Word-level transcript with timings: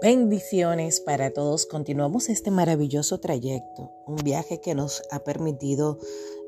Bendiciones 0.00 1.00
para 1.00 1.32
todos. 1.32 1.66
Continuamos 1.66 2.28
este 2.28 2.52
maravilloso 2.52 3.18
trayecto, 3.18 3.90
un 4.06 4.14
viaje 4.16 4.60
que 4.60 4.76
nos 4.76 5.02
ha 5.10 5.24
permitido 5.24 5.98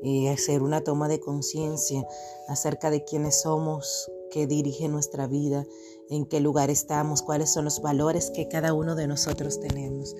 eh, 0.03 0.29
hacer 0.29 0.63
una 0.63 0.85
toma 0.85 1.09
de 1.09 1.19
conciencia 1.19 2.07
acerca 2.47 2.89
de 2.89 3.03
quiénes 3.03 3.41
somos, 3.41 4.09
qué 4.31 4.47
dirige 4.47 4.87
nuestra 4.87 5.27
vida, 5.27 5.65
en 6.09 6.25
qué 6.25 6.39
lugar 6.39 6.69
estamos, 6.69 7.23
cuáles 7.23 7.51
son 7.51 7.65
los 7.65 7.81
valores 7.81 8.31
que 8.31 8.47
cada 8.47 8.73
uno 8.73 8.95
de 8.95 9.07
nosotros 9.07 9.59
tenemos. 9.59 10.15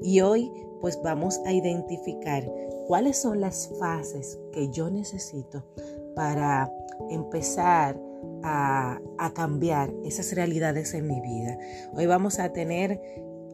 Y 0.00 0.20
hoy 0.20 0.52
pues 0.80 1.00
vamos 1.02 1.40
a 1.44 1.52
identificar 1.52 2.48
cuáles 2.86 3.20
son 3.20 3.40
las 3.40 3.68
fases 3.80 4.38
que 4.52 4.68
yo 4.70 4.90
necesito 4.90 5.64
para 6.14 6.72
empezar 7.10 7.96
a, 7.96 8.15
cambiar 9.34 9.92
esas 10.04 10.34
realidades 10.34 10.94
en 10.94 11.06
mi 11.06 11.20
vida. 11.20 11.58
Hoy 11.92 12.06
vamos 12.06 12.38
a 12.38 12.52
tener 12.52 13.00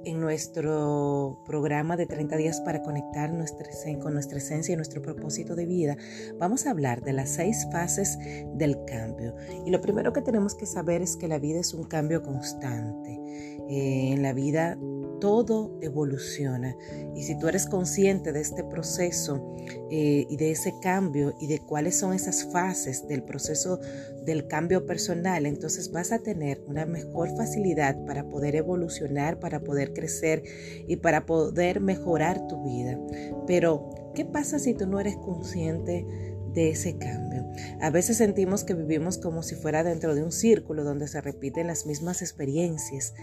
en 0.05 0.20
nuestro 0.20 1.41
programa 1.45 1.96
de 1.96 2.06
30 2.06 2.37
días 2.37 2.60
para 2.60 2.83
conectar 2.83 3.33
nuestra, 3.33 3.66
con 4.00 4.14
nuestra 4.14 4.38
esencia 4.38 4.73
y 4.73 4.77
nuestro 4.77 5.02
propósito 5.02 5.55
de 5.55 5.66
vida, 5.66 5.97
vamos 6.38 6.66
a 6.66 6.70
hablar 6.70 7.02
de 7.02 7.12
las 7.12 7.30
seis 7.30 7.66
fases 7.70 8.19
del 8.55 8.84
cambio. 8.84 9.34
Y 9.64 9.70
lo 9.70 9.80
primero 9.80 10.12
que 10.12 10.23
tenemos 10.23 10.55
que 10.55 10.66
saber 10.66 11.02
es 11.02 11.16
que 11.16 11.28
la 11.28 11.38
vida 11.38 11.61
es 11.61 11.74
un 11.74 11.84
cambio 11.84 12.22
constante. 12.22 13.20
Eh, 13.69 14.12
en 14.12 14.22
la 14.22 14.33
vida 14.33 14.77
todo 15.23 15.79
evoluciona. 15.81 16.77
Y 17.15 17.23
si 17.23 17.39
tú 17.39 17.47
eres 17.47 17.69
consciente 17.69 18.33
de 18.33 18.41
este 18.41 18.65
proceso 18.65 19.55
eh, 19.89 20.27
y 20.29 20.37
de 20.37 20.51
ese 20.51 20.75
cambio 20.83 21.33
y 21.41 21.47
de 21.47 21.61
cuáles 21.61 21.97
son 21.97 22.12
esas 22.12 22.51
fases 22.51 23.07
del 23.07 23.23
proceso 23.23 23.79
del 24.27 24.48
cambio 24.48 24.85
personal, 24.85 25.47
entonces 25.47 25.93
vas 25.93 26.11
a 26.11 26.19
tener 26.19 26.64
una 26.67 26.87
mejor 26.87 27.37
facilidad 27.37 28.05
para 28.05 28.29
poder 28.29 28.56
evolucionar, 28.56 29.39
para 29.39 29.61
poder 29.61 29.92
crecer 29.92 30.42
y 30.89 30.97
para 30.97 31.25
poder 31.25 31.81
mejorar 31.81 32.48
tu 32.48 32.64
vida. 32.64 32.98
Pero, 33.47 33.91
¿qué 34.17 34.25
pasa 34.25 34.59
si 34.59 34.75
tú 34.75 34.89
no 34.89 34.98
eres 34.98 35.14
consciente? 35.14 36.05
de 36.53 36.69
ese 36.69 36.98
cambio. 36.98 37.47
A 37.81 37.89
veces 37.89 38.19
sentimos 38.19 38.62
que 38.62 38.75
vivimos 38.75 39.17
como 39.17 39.42
si 39.42 39.55
fuera 39.55 39.83
dentro 39.83 40.14
de 40.14 40.23
un 40.23 40.33
círculo 40.33 40.84
donde 40.84 41.09
se 41.09 41.19
repiten 41.23 41.67
las 41.67 41.86
mismas 41.86 42.20
experiencias 42.20 43.14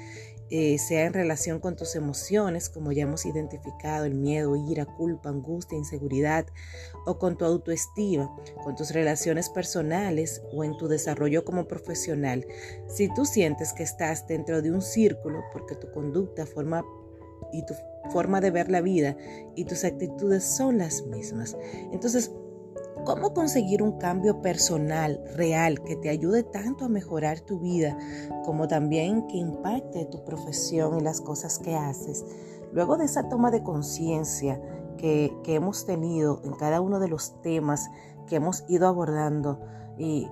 eh, 0.50 0.78
sea 0.80 1.06
en 1.06 1.14
relación 1.14 1.60
con 1.60 1.76
tus 1.76 1.96
emociones, 1.96 2.70
como 2.70 2.92
ya 2.92 3.04
hemos 3.04 3.26
identificado, 3.26 4.06
el 4.06 4.16
miedo, 4.16 4.56
ira, 4.56 4.86
culpa, 4.86 5.30
angustia, 5.30 5.78
inseguridad, 5.78 6.48
o 7.06 7.20
con 7.20 7.38
tu 7.38 7.46
autoestima, 7.46 8.36
con 8.64 8.76
tus 8.76 8.92
relaciones 8.92 9.50
personales 9.50 10.42
o 10.52 10.64
en 10.64 10.76
tu 10.78 10.88
desarrollo 10.88 11.46
como 11.46 11.68
profesional. 11.68 12.48
Si 12.88 13.14
tú 13.14 13.26
sientes 13.26 13.74
que 13.74 13.84
estás 13.84 14.28
dentro 14.28 14.62
de 14.62 14.72
un 14.72 14.82
círculo, 14.82 15.44
porque 15.52 15.76
tu 15.76 15.92
conducta 15.92 16.46
forma 16.46 16.84
y 17.52 17.66
tu 17.66 17.74
forma 18.12 18.42
de 18.42 18.52
ver 18.52 18.70
la 18.70 18.82
vida 18.82 19.18
y 19.56 19.66
tus 19.66 19.84
actitudes 19.84 20.44
son 20.44 20.78
las 20.78 21.04
mismas. 21.04 21.58
Entonces, 21.92 22.32
¿Cómo 23.06 23.34
conseguir 23.34 23.82
un 23.82 23.94
cambio 23.94 24.42
personal 24.42 25.24
real 25.36 25.82
que 25.84 25.96
te 25.96 26.10
ayude 26.10 26.44
tanto 26.44 26.86
a 26.86 26.90
mejorar 26.90 27.40
tu 27.40 27.60
vida 27.60 27.98
como 28.44 28.68
también 28.68 29.26
que 29.28 29.38
impacte 29.38 30.06
tu 30.06 30.24
profesión 30.24 31.00
y 31.00 31.02
las 31.02 31.22
cosas 31.22 31.60
que 31.60 31.76
haces? 31.76 32.26
Luego 32.72 32.98
de 32.98 33.06
esa 33.06 33.28
toma 33.30 33.52
de 33.52 33.64
conciencia 33.64 34.62
que, 34.98 35.34
hemos 35.46 35.86
tenido 35.86 36.42
en 36.44 36.54
cada 36.54 36.82
uno 36.82 37.00
de 37.00 37.08
los 37.08 37.42
temas 37.42 37.90
que 38.28 38.36
hemos 38.36 38.64
ido 38.68 38.88
abordando 38.88 39.60
y, 39.98 40.28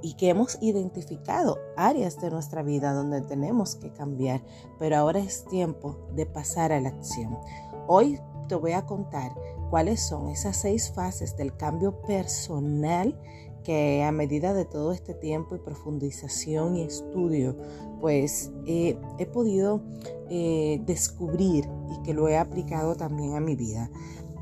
y 0.00 0.14
que 0.14 0.30
hemos 0.30 0.56
identificado 0.62 1.58
áreas 1.76 2.20
de 2.20 2.30
nuestra 2.30 2.62
vida 2.62 2.94
donde 2.94 3.20
tenemos 3.20 3.74
que 3.74 3.92
cambiar, 3.92 4.42
pero 4.78 4.96
ahora 4.96 5.18
es 5.18 5.44
tiempo 5.46 6.08
de 6.14 6.24
pasar 6.24 6.72
a 6.72 6.80
la 6.80 6.90
acción. 6.90 7.36
Hoy 7.88 8.20
te 8.46 8.54
voy 8.54 8.72
a 8.72 8.86
contar 8.86 9.32
cuáles 9.70 10.00
son 10.00 10.28
esas 10.28 10.56
seis 10.56 10.92
fases 10.94 11.36
del 11.36 11.56
cambio 11.56 12.00
personal 12.02 13.18
que 13.64 14.04
a 14.04 14.12
medida 14.12 14.54
de 14.54 14.64
todo 14.64 14.92
este 14.92 15.12
tiempo 15.12 15.56
y 15.56 15.58
profundización 15.58 16.76
y 16.76 16.82
estudio, 16.82 17.56
pues 18.00 18.52
he 18.64 19.26
podido 19.32 19.82
eh, 20.30 20.80
descubrir 20.86 21.68
y 21.90 22.02
que 22.02 22.14
lo 22.14 22.28
he 22.28 22.36
aplicado 22.36 22.94
también 22.94 23.34
a 23.34 23.40
mi 23.40 23.56
vida. 23.56 23.90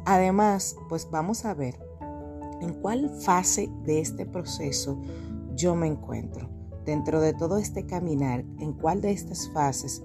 Además, 0.04 0.76
pues 0.90 1.08
vamos 1.10 1.46
a 1.46 1.54
ver 1.54 1.78
en 2.60 2.74
cuál 2.74 3.10
fase 3.20 3.70
de 3.84 4.00
este 4.00 4.26
proceso 4.26 5.00
yo 5.54 5.74
me 5.74 5.86
encuentro. 5.86 6.50
Dentro 6.84 7.20
de 7.22 7.32
todo 7.32 7.56
este 7.56 7.86
caminar, 7.86 8.44
en 8.58 8.74
cuál 8.74 9.00
de 9.00 9.12
estas 9.12 9.48
fases 9.50 10.02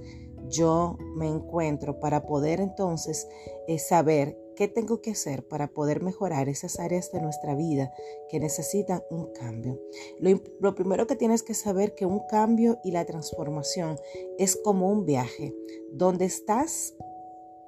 yo 0.49 0.97
me 1.15 1.27
encuentro 1.27 1.99
para 1.99 2.25
poder 2.25 2.59
entonces 2.59 3.27
eh, 3.67 3.79
saber 3.79 4.37
¿Qué 4.59 4.67
tengo 4.67 5.01
que 5.01 5.11
hacer 5.11 5.47
para 5.47 5.69
poder 5.69 6.03
mejorar 6.03 6.49
esas 6.49 6.81
áreas 6.81 7.13
de 7.13 7.21
nuestra 7.21 7.55
vida 7.55 7.93
que 8.27 8.41
necesitan 8.41 9.01
un 9.09 9.31
cambio? 9.31 9.79
Lo, 10.19 10.75
primero 10.75 11.07
que 11.07 11.15
tienes 11.15 11.43
que 11.43 11.53
saber 11.53 11.95
que 11.95 12.05
un 12.05 12.19
cambio 12.29 12.77
y 12.83 12.91
la 12.91 13.05
transformación 13.05 13.97
es 14.37 14.57
como 14.57 14.91
un 14.91 15.05
viaje. 15.05 15.55
Donde 15.93 16.25
estás 16.25 16.93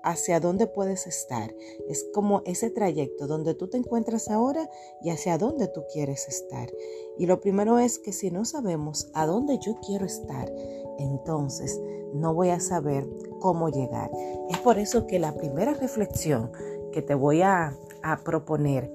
hacia 0.04 0.40
dónde 0.40 0.68
puedes 0.68 1.08
estar. 1.08 1.54
Es 1.88 2.06
como 2.14 2.42
ese 2.46 2.70
trayecto 2.70 3.28
donde 3.28 3.54
tú 3.54 3.68
te 3.68 3.78
encuentras 3.78 4.30
ahora 4.30 4.70
y 5.02 5.10
hacia 5.10 5.38
dónde 5.38 5.68
tú 5.68 5.84
quieres 5.92 6.28
estar. 6.28 6.70
Y 7.18 7.26
lo 7.26 7.40
primero 7.40 7.80
es 7.80 8.00
que 8.00 8.14
si 8.14 8.32
no 8.32 8.46
sabemos 8.46 9.10
a 9.14 9.26
dónde 9.26 9.60
yo 9.60 9.76
quiero 9.86 10.06
estar, 10.06 10.52
entonces 10.98 11.80
no 12.14 12.34
voy 12.34 12.50
a 12.50 12.60
saber 12.60 13.08
cómo 13.40 13.70
llegar. 13.70 14.12
Es 14.50 14.58
por 14.60 14.78
eso 14.78 15.08
que 15.08 15.20
la 15.20 15.36
primera 15.36 15.74
reflexión 15.74 16.52
que 16.92 17.02
te 17.02 17.16
voy 17.16 17.42
a, 17.42 17.78
proponer 18.26 18.92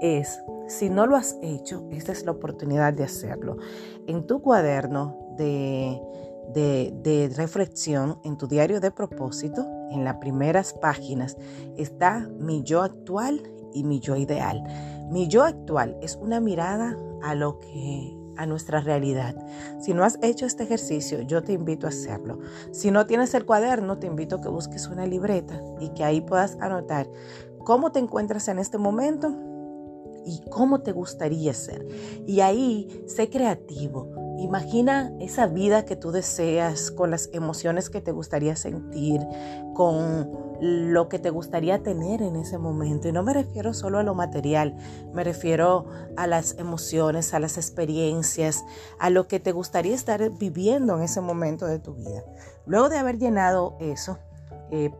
es, 0.00 0.38
si 0.68 0.90
no 0.90 1.06
lo 1.06 1.16
has 1.16 1.38
hecho, 1.42 1.86
esta 1.90 2.12
es 2.12 2.24
la 2.24 2.32
oportunidad 2.32 2.92
de 2.92 3.04
hacerlo. 3.04 3.56
En 4.06 4.26
tu 4.26 4.42
cuaderno 4.42 5.34
de, 5.36 6.00
de, 6.52 7.32
reflexión, 7.36 8.18
en 8.24 8.36
tu 8.36 8.46
diario 8.46 8.80
de 8.80 8.90
propósito, 8.90 9.66
en 9.90 10.04
las 10.04 10.16
primeras 10.16 10.72
páginas, 10.72 11.36
está 11.76 12.28
mi 12.38 12.62
yo 12.62 12.82
actual 12.82 13.42
y 13.72 13.84
mi 13.84 14.00
yo 14.00 14.16
ideal. 14.16 14.62
Mi 15.10 15.28
yo 15.28 15.44
actual 15.44 15.96
es 16.02 16.16
una 16.16 16.40
mirada 16.40 16.96
a 17.22 17.34
lo 17.34 17.58
que 17.58 18.16
a 18.36 18.46
nuestra 18.46 18.80
realidad. 18.80 19.36
Si 19.80 19.92
no 19.92 20.02
has 20.02 20.18
hecho 20.22 20.46
este 20.46 20.62
ejercicio, 20.62 21.20
yo 21.22 21.42
te 21.42 21.52
invito 21.52 21.86
a 21.86 21.90
hacerlo. 21.90 22.38
Si 22.72 22.90
no 22.90 23.06
tienes 23.06 23.34
el 23.34 23.44
cuaderno, 23.44 23.98
te 23.98 24.06
invito 24.06 24.36
a 24.36 24.40
que 24.40 24.48
busques 24.48 24.86
una 24.86 25.06
libreta 25.06 25.60
y 25.78 25.90
que 25.90 26.04
ahí 26.04 26.22
puedas 26.22 26.56
anotar 26.60 27.10
cómo 27.64 27.92
te 27.92 27.98
encuentras 27.98 28.48
en 28.48 28.58
este 28.58 28.78
momento 28.78 29.36
y 30.24 30.40
cómo 30.50 30.80
te 30.80 30.92
gustaría 30.92 31.52
ser. 31.52 31.86
Y 32.26 32.40
ahí 32.40 33.04
sé 33.06 33.28
creativo. 33.28 34.29
Imagina 34.40 35.12
esa 35.20 35.46
vida 35.46 35.84
que 35.84 35.96
tú 35.96 36.12
deseas, 36.12 36.90
con 36.90 37.10
las 37.10 37.28
emociones 37.34 37.90
que 37.90 38.00
te 38.00 38.10
gustaría 38.10 38.56
sentir, 38.56 39.20
con 39.74 40.30
lo 40.60 41.10
que 41.10 41.18
te 41.18 41.28
gustaría 41.28 41.82
tener 41.82 42.22
en 42.22 42.36
ese 42.36 42.56
momento. 42.56 43.06
Y 43.06 43.12
no 43.12 43.22
me 43.22 43.34
refiero 43.34 43.74
solo 43.74 43.98
a 43.98 44.02
lo 44.02 44.14
material, 44.14 44.76
me 45.12 45.24
refiero 45.24 45.86
a 46.16 46.26
las 46.26 46.56
emociones, 46.58 47.34
a 47.34 47.38
las 47.38 47.58
experiencias, 47.58 48.64
a 48.98 49.10
lo 49.10 49.28
que 49.28 49.40
te 49.40 49.52
gustaría 49.52 49.94
estar 49.94 50.30
viviendo 50.30 50.96
en 50.96 51.02
ese 51.02 51.20
momento 51.20 51.66
de 51.66 51.78
tu 51.78 51.92
vida. 51.94 52.24
Luego 52.64 52.88
de 52.88 52.96
haber 52.96 53.18
llenado 53.18 53.76
eso, 53.78 54.18
eh, 54.70 54.90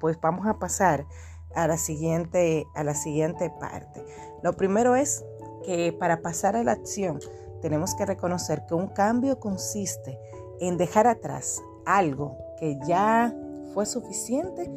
pues 0.00 0.20
vamos 0.20 0.46
a 0.46 0.58
pasar 0.58 1.06
a 1.54 1.66
la, 1.66 1.78
siguiente, 1.78 2.66
a 2.74 2.84
la 2.84 2.94
siguiente 2.94 3.50
parte. 3.58 4.04
Lo 4.42 4.54
primero 4.54 4.96
es 4.96 5.24
que 5.64 5.92
para 5.98 6.20
pasar 6.20 6.56
a 6.56 6.64
la 6.64 6.72
acción, 6.72 7.20
tenemos 7.62 7.94
que 7.94 8.04
reconocer 8.04 8.66
que 8.66 8.74
un 8.74 8.88
cambio 8.88 9.40
consiste 9.40 10.18
en 10.60 10.76
dejar 10.76 11.06
atrás 11.06 11.62
algo 11.86 12.36
que 12.58 12.78
ya 12.86 13.34
fue 13.72 13.86
suficiente 13.86 14.70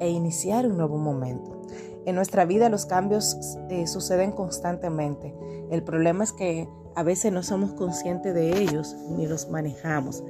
e 0.00 0.10
iniciar 0.10 0.66
un 0.66 0.76
nuevo 0.76 0.98
momento. 0.98 1.62
En 2.04 2.16
nuestra 2.16 2.44
vida 2.44 2.68
los 2.68 2.84
cambios 2.84 3.36
eh, 3.70 3.86
suceden 3.86 4.32
constantemente. 4.32 5.34
El 5.70 5.82
problema 5.84 6.24
es 6.24 6.32
que 6.32 6.68
a 6.94 7.02
veces 7.02 7.32
no 7.32 7.42
somos 7.42 7.72
conscientes 7.74 8.34
de 8.34 8.60
ellos 8.60 8.94
ni 9.08 9.26
los 9.26 9.48
manejamos. 9.48 10.22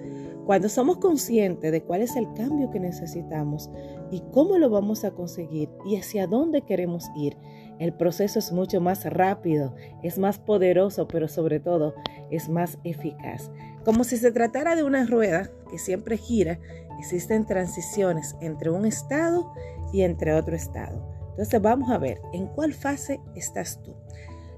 Cuando 0.45 0.69
somos 0.69 0.99
conscientes 0.99 1.71
de 1.73 1.83
cuál 1.85 2.03
es 2.03 2.17
el 2.17 2.33
cambio 2.35 2.71
que 2.71 2.81
necesitamos 2.81 3.71
y 4.11 4.23
cómo 4.33 4.59
lo 4.59 4.71
vamos 4.71 5.05
a 5.05 5.13
conseguir 5.13 5.71
y 5.87 5.97
hacia 5.97 6.27
dónde 6.27 6.63
queremos 6.63 7.09
ir, 7.17 7.37
el 7.83 7.93
proceso 7.93 8.39
es 8.39 8.53
mucho 8.53 8.81
más 8.81 9.05
rápido, 9.05 9.75
es 10.05 10.17
más 10.17 10.39
poderoso, 10.39 11.09
pero 11.09 11.27
sobre 11.27 11.59
todo 11.59 11.95
es 12.31 12.49
más 12.49 12.79
eficaz. 12.85 13.51
Como 13.85 14.05
si 14.05 14.17
se 14.17 14.31
tratara 14.31 14.77
de 14.77 14.85
una 14.85 15.05
rueda 15.05 15.51
que 15.69 15.79
siempre 15.79 16.17
gira, 16.17 16.61
existen 17.01 17.45
transiciones 17.45 18.37
entre 18.41 18.71
un 18.71 18.87
estado 18.87 19.53
y 19.93 20.03
entre 20.03 20.33
otro 20.33 20.55
estado. 20.55 21.05
Entonces 21.31 21.61
vamos 21.61 21.91
a 21.91 21.99
ver 21.99 22.21
en 22.33 22.47
cuál 22.47 22.73
fase 22.73 23.21
estás 23.35 23.83
tú. 23.83 23.97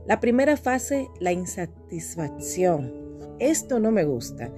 La 0.06 0.20
primera 0.20 0.58
fase, 0.58 1.08
la 1.18 1.32
insatisfacción. 1.32 2.92
Esto 3.38 3.80
no 3.80 3.90
me 3.90 4.04
gusta. 4.04 4.50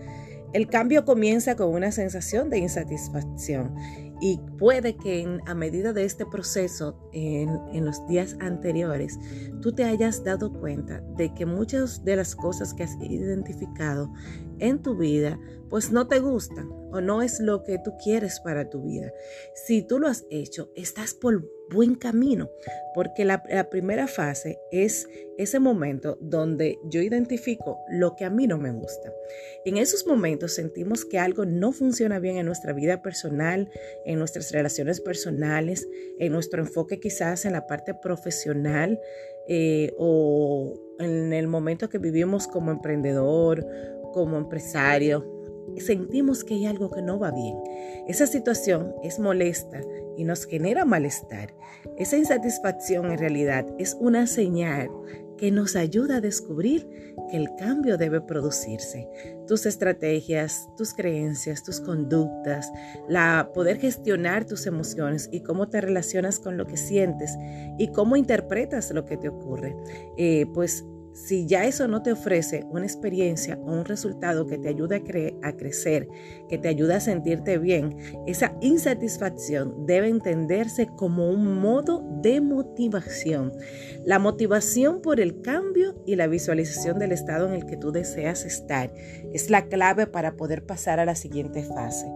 El 0.52 0.66
cambio 0.66 1.04
comienza 1.04 1.54
con 1.54 1.68
una 1.68 1.92
sensación 1.92 2.50
de 2.50 2.58
insatisfacción 2.58 3.76
y 4.20 4.40
puede 4.58 4.96
que 4.96 5.40
a 5.46 5.54
medida 5.54 5.92
de 5.92 6.04
este 6.04 6.26
proceso, 6.26 6.98
en, 7.12 7.60
en, 7.72 7.84
los 7.84 8.06
días 8.06 8.36
anteriores, 8.40 9.18
tú 9.60 9.72
te 9.72 9.84
hayas 9.84 10.24
dado 10.24 10.52
cuenta 10.52 11.00
de 11.16 11.34
que 11.34 11.46
muchas 11.46 12.04
de 12.04 12.16
las 12.16 12.34
cosas 12.34 12.72
que 12.74 12.84
has 12.84 12.96
identificado 13.00 14.12
en 14.58 14.80
tu 14.80 14.96
vida, 14.96 15.38
pues 15.68 15.90
no 15.92 16.06
te 16.06 16.20
gustan 16.20 16.70
o 16.70 17.00
no 17.00 17.22
es 17.22 17.40
lo 17.40 17.62
que 17.62 17.78
tú 17.78 17.92
quieres 18.02 18.40
para 18.40 18.70
tu 18.70 18.82
vida. 18.82 19.12
Si 19.54 19.82
tú 19.82 19.98
lo 19.98 20.08
has 20.08 20.24
hecho, 20.30 20.70
estás 20.74 21.14
por 21.14 21.44
buen 21.70 21.94
camino, 21.94 22.50
porque 22.94 23.24
la, 23.24 23.42
primera 23.70 24.06
fase 24.06 24.58
es 24.70 25.08
ese 25.36 25.58
momento 25.58 26.16
donde 26.20 26.78
yo 26.84 27.02
identifico 27.02 27.78
lo 27.88 28.14
que 28.16 28.24
a 28.24 28.30
mí 28.30 28.46
no 28.46 28.58
me 28.58 28.70
gusta. 28.70 29.12
En 29.64 29.76
esos 29.76 30.06
momentos 30.06 30.54
sentimos 30.54 31.04
que 31.04 31.18
algo 31.18 31.44
no 31.44 31.72
funciona 31.72 32.18
bien 32.18 32.36
en 32.36 32.46
nuestra 32.46 32.72
vida 32.72 33.02
personal, 33.02 33.70
en 34.04 34.18
nuestras 34.18 34.52
relaciones 34.52 35.00
personales, 35.00 35.88
en 36.18 36.32
nuestro 36.32 36.62
enfoque 36.62 37.00
quizás 37.00 37.44
en 37.44 37.52
la 37.52 37.66
parte 37.66 37.94
profesional 37.94 39.00
eh, 39.48 39.92
o 39.98 40.74
en 40.98 41.32
el 41.32 41.46
momento 41.48 41.88
que 41.88 41.98
vivimos 41.98 42.46
como 42.46 42.70
emprendedor, 42.70 43.66
como 44.12 44.38
empresario, 44.38 45.35
sentimos 45.78 46.44
que 46.44 46.54
hay 46.54 46.66
algo 46.66 46.90
que 46.90 47.02
no 47.02 47.18
va 47.18 47.30
bien. 47.30 47.56
Esa 48.06 48.26
situación 48.26 48.94
es 49.02 49.18
molesta 49.18 49.80
y 50.16 50.24
nos 50.24 50.44
genera 50.44 50.84
malestar. 50.84 51.54
Esa 51.96 52.16
insatisfacción 52.16 53.10
en 53.10 53.18
realidad 53.18 53.66
es 53.78 53.96
una 54.00 54.26
señal 54.26 54.88
que 55.36 55.50
nos 55.50 55.76
ayuda 55.76 56.16
a 56.16 56.20
descubrir 56.20 56.88
que 57.30 57.36
el 57.36 57.54
cambio 57.56 57.98
debe 57.98 58.20
producirse. 58.20 59.08
Tus 59.46 59.66
estrategias, 59.66 60.68
tus 60.76 60.94
creencias, 60.94 61.62
tus 61.62 61.80
conductas, 61.80 62.72
la 63.08 63.50
poder 63.52 63.78
gestionar 63.78 64.46
tus 64.46 64.66
emociones 64.66 65.28
y 65.30 65.40
cómo 65.40 65.68
te 65.68 65.80
relacionas 65.80 66.38
con 66.38 66.56
lo 66.56 66.66
que 66.66 66.76
sientes 66.76 67.36
y 67.78 67.88
cómo 67.88 68.16
interpretas 68.16 68.90
lo 68.92 69.04
que 69.04 69.16
te 69.16 69.28
ocurre. 69.28 69.76
Eh, 70.16 70.46
pues 70.54 70.84
si 71.16 71.46
ya 71.46 71.64
eso 71.64 71.88
no 71.88 72.02
te 72.02 72.12
ofrece 72.12 72.66
una 72.68 72.84
experiencia 72.84 73.58
o 73.62 73.72
un 73.72 73.86
resultado 73.86 74.46
que 74.46 74.58
te 74.58 74.68
ayude 74.68 74.96
a, 75.42 75.48
a, 75.48 75.56
crecer, 75.56 76.08
que 76.48 76.58
te 76.58 76.68
ayude 76.68 76.94
a 76.94 77.00
sentirte 77.00 77.56
bien, 77.56 77.96
esa 78.26 78.54
insatisfacción 78.60 79.86
debe 79.86 80.08
entenderse 80.08 80.88
como 80.94 81.30
un 81.30 81.58
modo 81.58 82.04
de 82.20 82.42
motivación. 82.42 83.52
La 84.04 84.18
motivación 84.18 85.00
por 85.00 85.18
el 85.18 85.40
cambio 85.40 85.94
y 86.04 86.16
la 86.16 86.26
visualización 86.26 86.98
del 86.98 87.12
estado 87.12 87.48
en 87.48 87.54
el 87.54 87.64
que 87.64 87.78
tú 87.78 87.92
deseas 87.92 88.44
estar 88.44 88.92
es 89.32 89.48
la 89.48 89.68
clave 89.68 90.06
para 90.06 90.36
poder 90.36 90.66
pasar 90.66 91.00
a 91.00 91.06
la 91.06 91.14
siguiente 91.14 91.62
fase. 91.64 92.06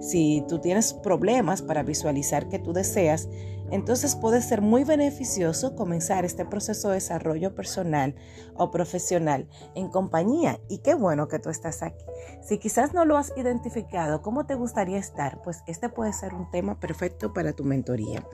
Si 0.00 0.44
tú 0.48 0.58
tienes 0.58 0.94
problemas 0.94 1.62
para 1.62 1.84
visualizar 1.84 2.48
que 2.48 2.58
tú 2.58 2.72
deseas, 2.72 3.28
entonces 3.70 4.16
puede 4.16 4.40
ser 4.42 4.62
muy 4.62 4.84
beneficioso 4.84 5.76
comenzar 5.76 6.24
este 6.24 6.44
proceso 6.44 6.88
de 6.88 6.94
desarrollo 6.94 7.54
personal 7.54 8.14
o 8.54 8.70
profesional 8.70 9.48
en 9.74 9.88
compañía. 9.88 10.60
Y 10.68 10.78
qué 10.78 10.94
bueno 10.94 11.28
que 11.28 11.38
tú 11.38 11.50
estás 11.50 11.82
aquí. 11.82 12.04
Si 12.42 12.58
quizás 12.58 12.94
no 12.94 13.04
lo 13.04 13.16
has 13.16 13.32
identificado, 13.36 14.22
¿cómo 14.22 14.46
te 14.46 14.54
gustaría 14.54 14.98
estar? 14.98 15.42
Pues 15.42 15.62
este 15.66 15.88
puede 15.88 16.12
ser 16.12 16.34
un 16.34 16.50
tema 16.50 16.80
perfecto 16.80 17.32
para 17.32 17.52
tu 17.52 17.64
mentoría. 17.64 18.26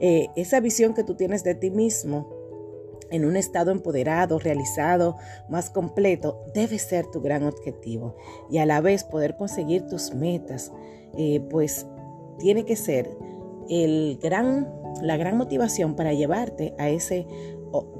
Eh, 0.00 0.28
esa 0.36 0.60
visión 0.60 0.94
que 0.94 1.04
tú 1.04 1.14
tienes 1.14 1.44
de 1.44 1.54
ti 1.54 1.70
mismo 1.70 2.38
en 3.10 3.24
un 3.24 3.36
estado 3.36 3.70
empoderado, 3.70 4.38
realizado, 4.38 5.16
más 5.48 5.70
completo, 5.70 6.42
debe 6.54 6.78
ser 6.78 7.06
tu 7.06 7.20
gran 7.20 7.44
objetivo. 7.44 8.16
Y 8.50 8.58
a 8.58 8.66
la 8.66 8.80
vez 8.80 9.04
poder 9.04 9.36
conseguir 9.36 9.86
tus 9.86 10.14
metas, 10.14 10.72
eh, 11.16 11.40
pues 11.50 11.86
tiene 12.38 12.64
que 12.64 12.76
ser 12.76 13.16
el 13.68 14.18
gran, 14.22 14.66
la 15.02 15.16
gran 15.16 15.36
motivación 15.36 15.94
para 15.96 16.12
llevarte 16.12 16.74
a 16.78 16.88
ese 16.88 17.26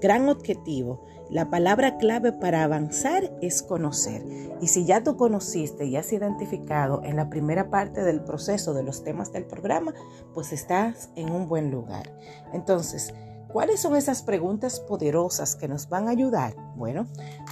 gran 0.00 0.28
objetivo. 0.28 1.04
La 1.30 1.50
palabra 1.50 1.98
clave 1.98 2.32
para 2.32 2.64
avanzar 2.64 3.30
es 3.42 3.62
conocer. 3.62 4.24
Y 4.62 4.68
si 4.68 4.86
ya 4.86 5.02
tú 5.02 5.16
conociste 5.16 5.84
y 5.84 5.96
has 5.96 6.12
identificado 6.12 7.02
en 7.04 7.16
la 7.16 7.28
primera 7.28 7.70
parte 7.70 8.02
del 8.02 8.24
proceso 8.24 8.72
de 8.72 8.82
los 8.82 9.04
temas 9.04 9.30
del 9.32 9.44
programa, 9.44 9.92
pues 10.32 10.52
estás 10.52 11.10
en 11.16 11.30
un 11.30 11.46
buen 11.46 11.70
lugar. 11.70 12.18
Entonces, 12.54 13.12
¿cuáles 13.52 13.80
son 13.80 13.94
esas 13.94 14.22
preguntas 14.22 14.80
poderosas 14.80 15.54
que 15.54 15.68
nos 15.68 15.88
van 15.90 16.08
a 16.08 16.12
ayudar? 16.12 16.54
Bueno, 16.76 17.06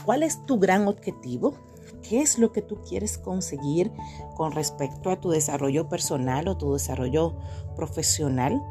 ¿cuál 0.07 0.23
es 0.23 0.45
tu 0.47 0.59
gran 0.59 0.89
objetivo? 0.89 1.55
¿Qué 2.03 2.23
es 2.23 2.39
lo 2.39 2.53
que 2.53 2.63
tú 2.63 2.81
quieres 2.81 3.19
conseguir 3.19 3.93
con 4.37 4.53
respecto 4.53 5.11
a 5.11 5.21
tu 5.21 5.31
desarrollo 5.31 5.89
personal 5.89 6.49
o 6.49 6.57
tu 6.57 6.73
desarrollo 6.73 7.37
profesional? 7.75 8.63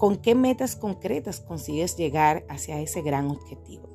¿Con 0.00 0.16
qué 0.16 0.34
metas 0.34 0.76
concretas 0.76 1.40
consigues 1.40 1.94
llegar 1.94 2.46
hacia 2.48 2.80
ese 2.80 3.02
gran 3.02 3.30
objetivo? 3.30 3.90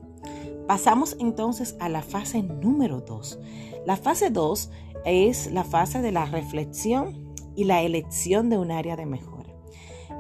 Pasamos 0.68 1.18
entonces 1.20 1.76
a 1.80 1.90
la 1.90 2.04
fase 2.04 2.44
número 2.44 3.02
2. 3.02 3.40
La 3.88 3.98
fase 3.98 4.30
2 4.30 4.70
es 5.06 5.52
la 5.52 5.64
fase 5.64 6.04
de 6.04 6.12
la 6.12 6.26
reflexión 6.26 7.34
y 7.56 7.64
la 7.64 7.82
elección 7.82 8.52
de 8.52 8.60
un 8.60 8.70
área 8.70 8.96
de 8.96 9.08
mejora. 9.08 9.52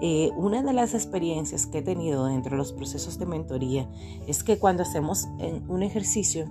Eh, 0.02 0.32
una 0.36 0.64
de 0.64 0.74
las 0.74 0.96
experiencias 0.96 1.68
que 1.68 1.78
he 1.78 1.84
tenido 1.84 2.26
dentro 2.26 2.54
de 2.54 2.58
los 2.58 2.74
procesos 2.74 3.20
de 3.20 3.28
mentoría 3.28 3.88
es 4.26 4.44
que 4.44 4.58
cuando 4.58 4.82
hacemos 4.82 5.28
un 5.68 5.84
ejercicio 5.84 6.48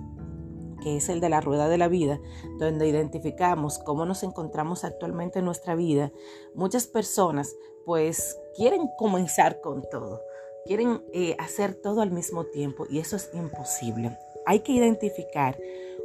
que 0.81 0.95
es 0.95 1.09
el 1.09 1.19
de 1.19 1.27
la 1.27 1.41
rueda 1.41 1.67
de 1.67 1.77
la 1.77 1.89
vida, 1.89 2.21
donde 2.57 2.87
identificamos 2.87 3.79
cómo 3.79 4.05
nos 4.05 4.23
encontramos 4.23 4.85
actualmente 4.85 5.39
en 5.39 5.45
nuestra 5.45 5.75
vida, 5.75 6.13
muchas 6.53 6.87
personas 6.87 7.53
pues 7.85 8.39
quieren 8.55 8.89
comenzar 8.97 9.61
con 9.61 9.83
todo, 9.89 10.21
quieren 10.65 11.03
eh, 11.13 11.35
hacer 11.39 11.75
todo 11.75 12.01
al 12.01 12.11
mismo 12.11 12.45
tiempo 12.45 12.85
y 12.89 12.99
eso 12.99 13.15
es 13.15 13.29
imposible. 13.33 14.17
Hay 14.45 14.59
que 14.59 14.73
identificar 14.73 15.57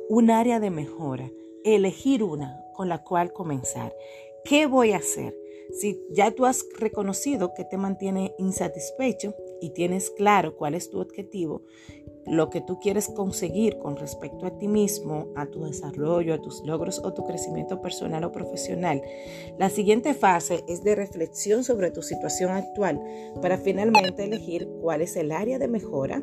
un 0.08 0.30
área 0.30 0.60
de 0.60 0.70
mejora, 0.70 1.30
elegir 1.64 2.22
una 2.22 2.64
con 2.74 2.88
la 2.88 3.02
cual 3.02 3.32
comenzar. 3.32 3.94
¿Qué 4.44 4.66
voy 4.66 4.92
a 4.92 4.98
hacer? 4.98 5.36
Si 5.72 6.02
ya 6.10 6.30
tú 6.32 6.46
has 6.46 6.66
reconocido 6.78 7.54
que 7.54 7.64
te 7.64 7.76
mantiene 7.76 8.34
insatisfecho 8.38 9.34
y 9.60 9.70
tienes 9.70 10.10
claro 10.10 10.56
cuál 10.56 10.74
es 10.74 10.90
tu 10.90 11.00
objetivo, 11.00 11.62
lo 12.26 12.50
que 12.50 12.60
tú 12.60 12.78
quieres 12.78 13.08
conseguir 13.08 13.78
con 13.78 13.96
respecto 13.96 14.46
a 14.46 14.56
ti 14.58 14.68
mismo, 14.68 15.28
a 15.36 15.46
tu 15.46 15.64
desarrollo, 15.64 16.34
a 16.34 16.40
tus 16.40 16.64
logros 16.64 17.00
o 17.04 17.12
tu 17.12 17.24
crecimiento 17.24 17.80
personal 17.80 18.24
o 18.24 18.32
profesional. 18.32 19.02
La 19.58 19.70
siguiente 19.70 20.14
fase 20.14 20.64
es 20.68 20.82
de 20.84 20.94
reflexión 20.94 21.64
sobre 21.64 21.90
tu 21.90 22.02
situación 22.02 22.52
actual 22.52 23.00
para 23.40 23.58
finalmente 23.58 24.24
elegir 24.24 24.68
cuál 24.80 25.02
es 25.02 25.16
el 25.16 25.32
área 25.32 25.58
de 25.58 25.68
mejora, 25.68 26.22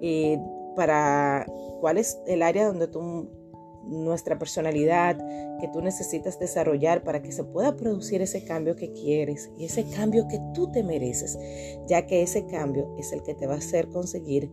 eh, 0.00 0.38
para 0.76 1.46
cuál 1.80 1.98
es 1.98 2.18
el 2.26 2.42
área 2.42 2.66
donde 2.66 2.88
tú 2.88 3.28
nuestra 3.88 4.38
personalidad 4.38 5.16
que 5.60 5.68
tú 5.68 5.80
necesitas 5.80 6.38
desarrollar 6.38 7.02
para 7.02 7.22
que 7.22 7.32
se 7.32 7.44
pueda 7.44 7.74
producir 7.76 8.22
ese 8.22 8.44
cambio 8.44 8.76
que 8.76 8.92
quieres 8.92 9.50
y 9.56 9.64
ese 9.64 9.84
cambio 9.88 10.28
que 10.28 10.40
tú 10.54 10.70
te 10.70 10.82
mereces, 10.82 11.38
ya 11.86 12.06
que 12.06 12.22
ese 12.22 12.46
cambio 12.46 12.94
es 12.98 13.12
el 13.12 13.22
que 13.22 13.34
te 13.34 13.46
va 13.46 13.54
a 13.54 13.58
hacer 13.58 13.88
conseguir 13.88 14.50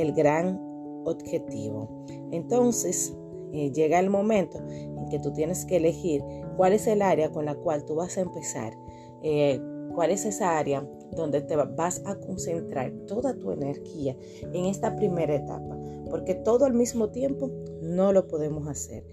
el 0.00 0.12
gran 0.12 0.58
objetivo. 1.04 2.04
Entonces, 2.30 3.14
eh, 3.52 3.72
llega 3.72 3.98
el 3.98 4.10
momento 4.10 4.58
en 4.68 5.08
que 5.08 5.18
tú 5.18 5.32
tienes 5.32 5.64
que 5.64 5.76
elegir 5.76 6.22
cuál 6.56 6.72
es 6.72 6.86
el 6.86 7.02
área 7.02 7.30
con 7.30 7.46
la 7.46 7.54
cual 7.54 7.84
tú 7.84 7.94
vas 7.94 8.18
a 8.18 8.20
empezar, 8.20 8.74
eh, 9.22 9.60
cuál 9.94 10.10
es 10.10 10.24
esa 10.24 10.58
área 10.58 10.86
donde 11.16 11.40
te 11.40 11.56
vas 11.56 12.02
a 12.04 12.16
concentrar 12.16 12.92
toda 13.06 13.34
tu 13.38 13.50
energía 13.50 14.16
en 14.52 14.66
esta 14.66 14.94
primera 14.96 15.34
etapa, 15.34 15.78
porque 16.10 16.34
todo 16.34 16.66
al 16.66 16.74
mismo 16.74 17.08
tiempo 17.10 17.50
no 17.82 18.12
lo 18.12 18.28
podemos 18.28 18.68
hacer. 18.68 19.04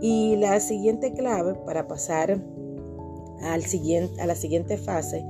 Y 0.00 0.36
la 0.36 0.60
siguiente 0.60 1.12
clave 1.12 1.54
para 1.66 1.86
pasar 1.88 2.40
al 3.42 3.62
siguiente, 3.62 4.20
a 4.20 4.26
la 4.26 4.36
siguiente 4.36 4.76
fase 4.76 5.24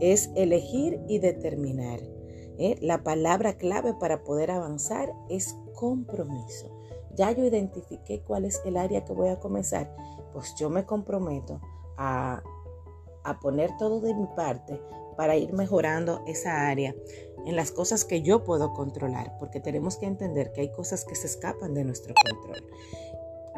es 0.00 0.30
elegir 0.34 1.00
y 1.08 1.18
determinar. 1.18 2.00
¿Eh? 2.58 2.76
La 2.80 3.02
palabra 3.02 3.56
clave 3.56 3.94
para 3.94 4.22
poder 4.22 4.50
avanzar 4.50 5.12
es 5.28 5.56
compromiso. 5.74 6.70
Ya 7.14 7.32
yo 7.32 7.44
identifiqué 7.44 8.20
cuál 8.20 8.44
es 8.44 8.60
el 8.64 8.76
área 8.76 9.04
que 9.04 9.12
voy 9.12 9.28
a 9.28 9.40
comenzar, 9.40 9.94
pues 10.32 10.54
yo 10.56 10.70
me 10.70 10.84
comprometo 10.84 11.60
a, 11.96 12.42
a 13.24 13.40
poner 13.40 13.76
todo 13.78 14.00
de 14.00 14.14
mi 14.14 14.26
parte 14.36 14.80
para 15.16 15.36
ir 15.36 15.52
mejorando 15.52 16.22
esa 16.26 16.68
área 16.68 16.94
en 17.44 17.56
las 17.56 17.72
cosas 17.72 18.04
que 18.04 18.22
yo 18.22 18.44
puedo 18.44 18.72
controlar, 18.72 19.36
porque 19.38 19.58
tenemos 19.58 19.96
que 19.96 20.06
entender 20.06 20.52
que 20.52 20.60
hay 20.60 20.70
cosas 20.70 21.04
que 21.04 21.14
se 21.14 21.26
escapan 21.26 21.74
de 21.74 21.84
nuestro 21.84 22.14
control. 22.14 22.64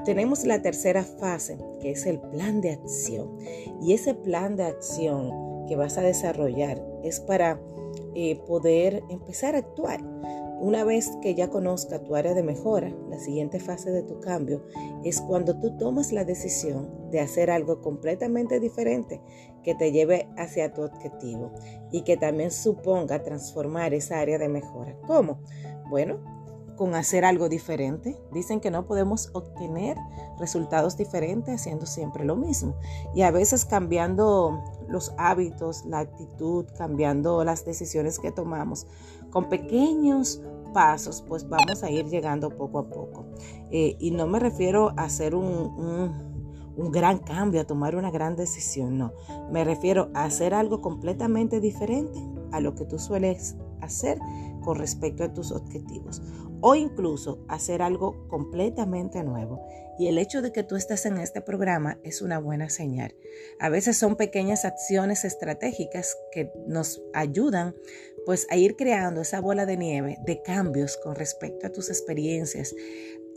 Tenemos 0.04 0.44
la 0.44 0.62
tercera 0.62 1.04
fase, 1.04 1.58
que 1.80 1.90
es 1.90 2.06
el 2.06 2.18
plan 2.18 2.62
de 2.62 2.70
acción. 2.70 3.36
Y 3.82 3.92
ese 3.92 4.14
plan 4.14 4.56
de 4.56 4.64
acción 4.64 5.66
que 5.66 5.76
vas 5.76 5.98
a 5.98 6.02
desarrollar 6.02 6.82
es 7.02 7.20
para 7.20 7.60
eh, 8.14 8.36
poder 8.46 9.02
empezar 9.08 9.54
a 9.54 9.58
actuar. 9.58 10.00
Una 10.60 10.84
vez 10.84 11.10
que 11.22 11.34
ya 11.34 11.48
conozca 11.48 12.02
tu 12.02 12.14
área 12.14 12.34
de 12.34 12.42
mejora, 12.42 12.94
la 13.08 13.18
siguiente 13.18 13.60
fase 13.60 13.90
de 13.90 14.02
tu 14.02 14.20
cambio 14.20 14.62
es 15.04 15.20
cuando 15.22 15.58
tú 15.58 15.76
tomas 15.78 16.12
la 16.12 16.24
decisión 16.24 17.10
de 17.10 17.20
hacer 17.20 17.50
algo 17.50 17.80
completamente 17.80 18.60
diferente 18.60 19.22
que 19.62 19.74
te 19.74 19.90
lleve 19.90 20.28
hacia 20.36 20.72
tu 20.72 20.82
objetivo 20.82 21.52
y 21.90 22.02
que 22.02 22.18
también 22.18 22.50
suponga 22.50 23.22
transformar 23.22 23.94
esa 23.94 24.20
área 24.20 24.38
de 24.38 24.50
mejora. 24.50 24.96
¿Cómo? 25.06 25.40
Bueno, 25.88 26.20
con 26.80 26.94
hacer 26.94 27.26
algo 27.26 27.50
diferente. 27.50 28.18
Dicen 28.32 28.58
que 28.58 28.70
no 28.70 28.86
podemos 28.86 29.28
obtener 29.34 29.98
resultados 30.38 30.96
diferentes 30.96 31.60
haciendo 31.60 31.84
siempre 31.84 32.24
lo 32.24 32.36
mismo. 32.36 32.74
Y 33.14 33.20
a 33.20 33.30
veces 33.30 33.66
cambiando 33.66 34.64
los 34.88 35.12
hábitos, 35.18 35.84
la 35.84 35.98
actitud, 35.98 36.64
cambiando 36.78 37.44
las 37.44 37.66
decisiones 37.66 38.18
que 38.18 38.32
tomamos 38.32 38.86
con 39.28 39.50
pequeños 39.50 40.40
pasos, 40.72 41.22
pues 41.28 41.46
vamos 41.46 41.82
a 41.82 41.90
ir 41.90 42.06
llegando 42.06 42.48
poco 42.48 42.78
a 42.78 42.88
poco. 42.88 43.26
Eh, 43.70 43.98
y 44.00 44.12
no 44.12 44.26
me 44.26 44.38
refiero 44.38 44.94
a 44.96 45.02
hacer 45.02 45.34
un, 45.34 46.14
un 46.76 46.90
gran 46.90 47.18
cambio, 47.18 47.60
a 47.60 47.64
tomar 47.64 47.94
una 47.94 48.10
gran 48.10 48.36
decisión, 48.36 48.96
no. 48.96 49.12
Me 49.52 49.64
refiero 49.64 50.08
a 50.14 50.24
hacer 50.24 50.54
algo 50.54 50.80
completamente 50.80 51.60
diferente 51.60 52.18
a 52.52 52.60
lo 52.60 52.74
que 52.74 52.86
tú 52.86 52.98
sueles 52.98 53.58
hacer 53.82 54.18
con 54.62 54.78
respecto 54.78 55.24
a 55.24 55.32
tus 55.32 55.52
objetivos 55.52 56.22
o 56.60 56.74
incluso 56.74 57.44
hacer 57.48 57.82
algo 57.82 58.28
completamente 58.28 59.22
nuevo. 59.22 59.66
Y 59.98 60.08
el 60.08 60.18
hecho 60.18 60.42
de 60.42 60.52
que 60.52 60.62
tú 60.62 60.76
estés 60.76 61.04
en 61.06 61.18
este 61.18 61.40
programa 61.40 61.98
es 62.02 62.22
una 62.22 62.38
buena 62.38 62.70
señal. 62.70 63.14
A 63.58 63.68
veces 63.68 63.98
son 63.98 64.16
pequeñas 64.16 64.64
acciones 64.64 65.24
estratégicas 65.24 66.16
que 66.32 66.52
nos 66.66 67.02
ayudan 67.12 67.74
pues 68.26 68.46
a 68.50 68.56
ir 68.56 68.76
creando 68.76 69.22
esa 69.22 69.40
bola 69.40 69.66
de 69.66 69.76
nieve 69.76 70.18
de 70.24 70.42
cambios 70.42 70.96
con 70.98 71.14
respecto 71.14 71.66
a 71.66 71.72
tus 71.72 71.88
experiencias 71.88 72.74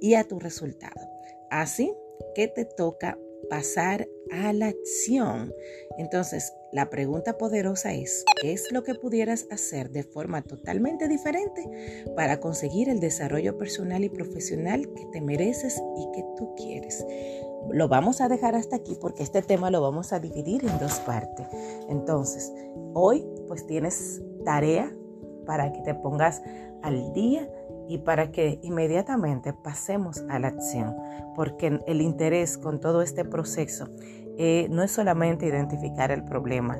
y 0.02 0.16
a 0.16 0.26
tu 0.26 0.40
resultado. 0.40 1.10
Así 1.50 1.94
que 2.36 2.48
te 2.48 2.66
toca 2.66 3.18
pasar 3.50 4.08
a 4.32 4.54
la 4.54 4.68
acción. 4.68 5.54
Entonces, 5.98 6.54
la 6.72 6.90
pregunta 6.90 7.38
poderosa 7.38 7.94
es, 7.94 8.26
¿qué 8.42 8.54
es 8.54 8.72
lo 8.72 8.84
que 8.84 8.96
pudieras 8.96 9.48
hacer 9.52 9.92
de 9.92 10.04
forma 10.04 10.42
totalmente 10.42 11.08
diferente 11.08 12.06
para 12.16 12.40
conseguir 12.40 12.90
el 12.90 13.00
desarrollo 13.00 13.58
personal 13.58 14.04
y 14.04 14.10
profesional 14.10 14.92
que 14.94 15.06
te 15.12 15.22
mereces 15.22 15.82
y 15.98 16.12
que 16.16 16.26
tú 16.36 16.56
quieres? 16.56 17.06
Lo 17.72 17.88
vamos 17.88 18.22
a 18.22 18.28
dejar 18.28 18.56
hasta 18.56 18.76
aquí 18.76 18.98
porque 19.00 19.24
este 19.24 19.42
tema 19.42 19.72
lo 19.72 19.82
vamos 19.82 20.14
a 20.14 20.20
dividir 20.20 20.66
en 20.66 20.80
dos 20.80 21.00
partes. 21.02 21.48
Entonces, 21.90 22.52
hoy 22.94 23.26
pues 23.48 23.66
tienes 23.68 24.22
tarea 24.44 24.92
para 25.46 25.72
que 25.72 25.82
te 25.82 25.94
pongas 25.96 26.42
al 26.82 27.14
día 27.14 27.50
y 27.88 28.00
para 28.00 28.32
que 28.32 28.60
inmediatamente 28.64 29.54
pasemos 29.54 30.24
a 30.30 30.40
la 30.40 30.50
acción, 30.50 30.96
porque 31.36 31.80
el 31.88 32.02
interés 32.02 32.58
con 32.58 32.80
todo 32.80 33.02
este 33.02 33.26
proceso 33.26 33.88
eh, 34.38 34.68
no 34.70 34.84
es 34.84 34.92
solamente 34.92 35.46
identificar 35.46 36.12
el 36.12 36.24
problema, 36.24 36.78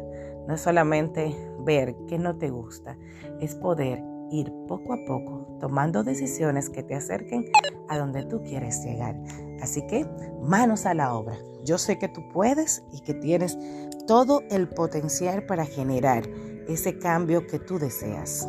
no 0.48 0.54
es 0.54 0.62
solamente 0.62 1.36
ver 1.60 1.96
qué 2.08 2.18
no 2.18 2.38
te 2.38 2.50
gusta, 2.50 2.98
es 3.40 3.56
poder 3.56 4.02
ir 4.32 4.52
poco 4.68 4.94
a 4.94 5.06
poco 5.06 5.58
tomando 5.60 6.04
decisiones 6.04 6.70
que 6.70 6.84
te 6.84 6.96
acerquen 6.96 7.46
a 7.88 7.98
donde 7.98 8.24
tú 8.26 8.42
quieres 8.44 8.84
llegar. 8.84 9.16
Así 9.62 9.86
que 9.88 10.06
manos 10.42 10.86
a 10.86 10.94
la 10.94 11.14
obra. 11.14 11.38
Yo 11.64 11.78
sé 11.78 11.98
que 11.98 12.10
tú 12.10 12.22
puedes 12.34 12.84
y 12.92 13.02
que 13.02 13.14
tienes 13.14 13.58
todo 14.08 14.42
el 14.50 14.68
potencial 14.68 15.46
para 15.46 15.66
generar 15.66 16.24
ese 16.68 16.98
cambio 16.98 17.48
que 17.48 17.60
tú 17.60 17.80
deseas. 17.80 18.46